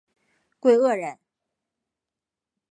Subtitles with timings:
[0.59, 1.19] 桂萼人。